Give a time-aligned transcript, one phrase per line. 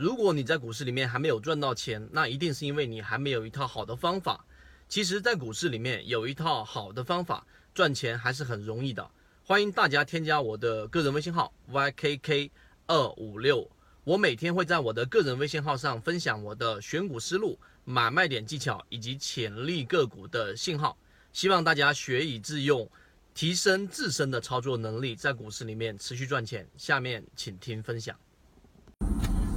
[0.00, 4.42] 如果你在股市里面还没有赚到钱，那一定是因为你还没有一套好的方法。
[4.88, 9.06] 其实，在股市里面有一套好的方法，赚钱还是很容易的。
[9.44, 12.50] 欢迎大家添加我的个人微信号 ykk
[12.86, 13.70] 二五六，
[14.02, 20.96] 我每天会在我的个人微信号上分享我的选股思路、买卖点技巧以及潜力个股的信号，
[21.34, 22.90] 希望大家学以致用，
[23.34, 26.66] 提升自身的操作能力，在股市里面持续赚钱。
[26.78, 28.18] 下面请听分享。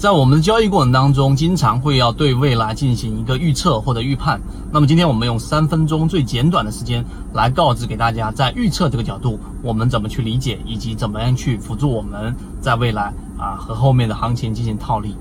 [0.00, 4.40] 在我们的交易过程当中，经常会要对未来进行一个预测或者预判。
[4.72, 15.14] 那么今天我们用三分钟最简短的时间来告知给大家，在预测这个角度，我们怎么去理解，以及怎么样去辅助我们在未来啊和后面的行情进行套利。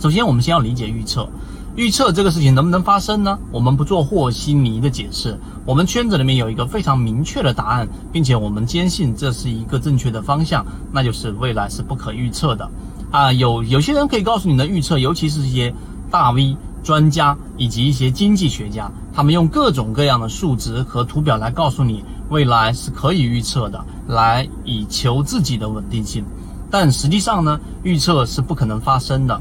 [0.00, 1.28] 首先，我们先要理解预测，
[1.76, 3.38] 预测这个事情能不能发生呢？
[3.50, 12.66] 我们不做和稀泥的解释，我们圈子里面有一个非常明确的答案，并且我们坚信这是一个正确的方向，那就是未来是不可预测的。
[13.12, 15.72] 啊，有有些人可以告诉你的预测，尤其是一些
[16.10, 26.24] 大 V 专家以及一些经济学家，他们用各种各样的数值和图表来告诉你未来是可以预测的，来以求自己的稳定性。
[26.70, 29.40] 但实际上呢，预测是不可能发生的。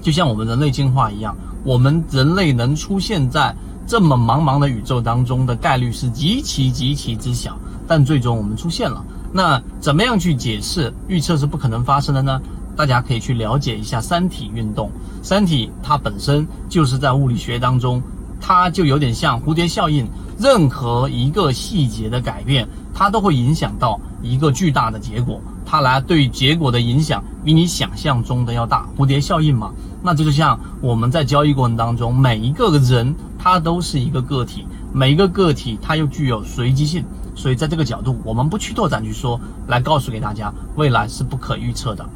[0.00, 3.54] 就像我们人类进化一样，我们人类能出现在
[3.86, 7.54] 这么茫茫的宇宙当中的概率是极其极其之小，
[7.86, 9.04] 但最终我们出现了。
[9.30, 12.40] 那怎么样去解释预测是不可能发生的呢？
[12.76, 14.90] 大家可以去了解一下三体运动。
[15.22, 18.02] 三体它本身就是在物理学当中，
[18.40, 20.06] 它就有点像蝴蝶效应，
[20.38, 25.40] 任何一个细节的改变，它都会影响到一个巨大的结果。
[25.66, 28.86] 它来对结果的影响比你想象中的要大。
[28.96, 37.02] 蝴蝶效应嘛，那这就像我们在交易过程当中，每一个人他都是一个个体，每一个个体它又具有随机性。
[37.34, 42.06] 所以在这个角度，我们不去拓展去说，来告诉给大家，未来是不可预测的。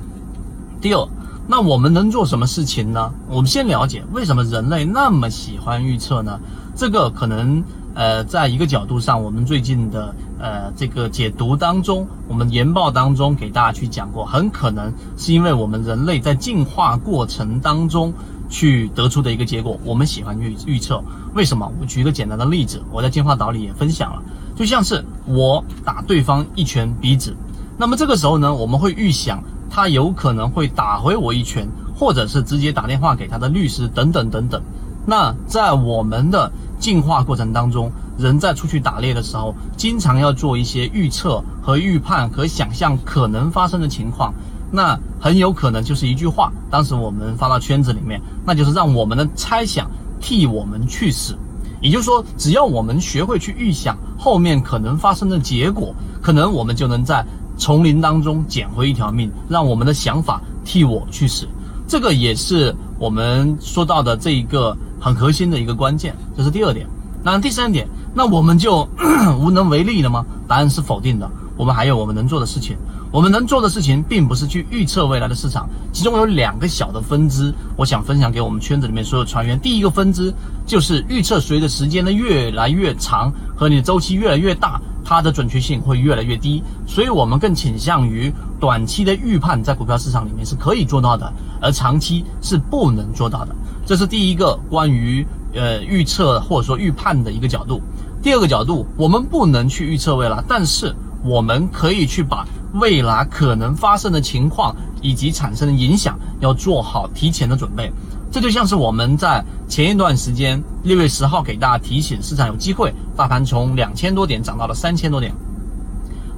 [0.80, 1.08] 第二，
[1.48, 3.10] 那我们能做什么事情呢？
[3.28, 6.38] 我们先了解为什么人类那么喜欢预测呢？
[6.76, 18.14] 这个可能，呃，在一个角度上，我们最近的呃这个解读当中，我们研报当中给大家去讲过，很可能是因为我们人类在进化过程当中
[18.48, 19.76] 去得出的一个结果。
[19.84, 21.02] 我们喜欢预预测，
[21.34, 21.68] 为什么？
[21.80, 24.22] 我举一个简单的例子，我在进化岛里也分享了，
[24.54, 27.34] 就像是我打对方一拳鼻子，
[27.76, 29.42] 那么这个时候呢，我们会预想。
[29.70, 34.62] 他有可能会打回我一拳，或者是直接打电话给他的律师等等等等。
[35.06, 44.34] 那在我们的进化过程当中，人在出去打猎的时候，经常要做一些预测和预判和想象可能发生的情况。
[44.70, 49.90] 那很有可能就是一句话，当时我们发到圈子里面，那就是让我们的猜想
[50.20, 51.34] 替我们去死。
[51.80, 57.24] 也就是说，只要我们学会去预想后面可能发生的结果，可能我们就能在。
[57.58, 61.46] 丛林当中捡回一条命，让我们的想法替我去死，
[61.86, 66.86] 这个也是我们说到的这一个很核心的一个关键，这是第二点。
[67.22, 68.88] 那第三点，那我们就
[69.40, 70.24] 无能为力了吗？
[70.46, 71.28] 答案是否定的。
[71.58, 72.76] 我们还有我们能做的事情。
[73.10, 79.58] 我们能做的事情，并不是去预测未来的市场，其中有两个小的分支，我想分享给我们圈子里面所有船员。
[79.58, 80.32] 第一个分支
[80.66, 84.80] 就是预测，随着时间的越来越长和你的周期越来越大。
[85.04, 88.30] 它的准确性会越来越低，所以我们更倾向于
[88.60, 91.32] 短期的预判，在股票市场里面是可以做到的，
[91.62, 93.56] 而长期是不能做到的。
[93.86, 97.80] 这是第一个关于呃预测或者说预判的一个角度。
[98.22, 107.90] 第二个角度，我们不能去预测未来，但是我们可以去把未来可能发生的情况以及产生的影响要做好提前的准备。
[108.30, 115.32] 这就像是我们在前一段时间六月十号给大家提醒市场有机会，大盘从两千多点涨到了三千多点，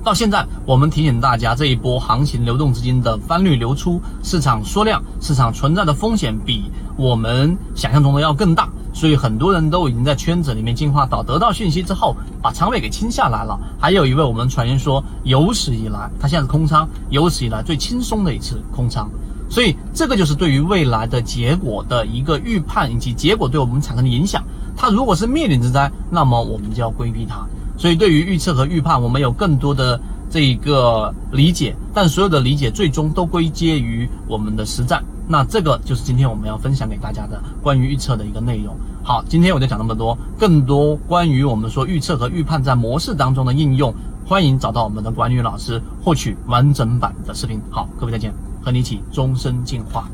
[0.05, 13.59] 到现在我们提醒大家这一波行情流动资金的翻绿流出，市场缩量，市场存在的风险比我们想象中的要更大，所以很多人都已经在圈子里面进化到得到讯息之后把仓位给清下来了。
[13.79, 19.09] 还有一位我们传言说有史以来他现在是空仓，有史以来最轻松的一次空仓。
[19.49, 24.45] 所以，这个就是对于未来的结果的一个预判，以及结果对我们产生的影响。
[24.77, 27.45] 它如果是灭顶之灾，那么我们就要规避它。
[27.77, 35.03] 所以，对于预测和预判，我们有更多的这一个理解，但所有的理解最终都归结于我们的实战。
[35.29, 38.77] 那这个就是今天我们要分享给大家的关于预测的一个内容。
[39.03, 40.17] 好，今天我就讲那么多。
[40.39, 43.93] 更多关于我们说预测和预判在模式当中的应用，
[44.25, 47.61] 欢迎找到我们的管理员老师获取完整版的视频。
[47.71, 48.33] 好，各位再见。
[48.63, 50.09] 和你一起终身进化。